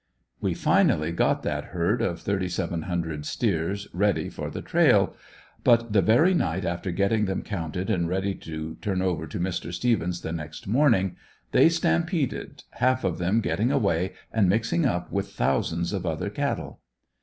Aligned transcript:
We 0.39 0.55
finally 0.55 1.11
got 1.11 1.43
that 1.43 1.65
herd, 1.65 2.01
of 2.01 2.19
thirty 2.19 2.49
seven 2.49 2.81
hundred 2.89 3.23
steers, 3.23 3.87
ready 3.93 4.29
for 4.29 4.49
the 4.49 4.63
trail; 4.63 5.15
but 5.63 5.93
the 5.93 6.01
very 6.01 6.33
night 6.33 6.65
after 6.65 6.89
getting 6.89 7.25
them 7.25 7.43
counted 7.43 7.87
and 7.91 8.09
ready 8.09 8.33
to 8.33 8.77
turn 8.81 9.03
over 9.03 9.27
to 9.27 9.39
Mr. 9.39 9.71
Stephens 9.71 10.21
the 10.21 10.31
next 10.31 10.65
morning, 10.65 11.17
they 11.51 11.69
stampeded, 11.69 12.63
half 12.71 13.03
of 13.03 13.19
them 13.19 13.41
getting 13.41 13.71
away 13.71 14.13
and 14.33 14.49
mixing 14.49 14.87
up 14.87 15.11
with 15.11 15.33
thousands 15.33 15.93
of 15.93 16.07
other 16.07 16.31
cattle. 16.31 16.79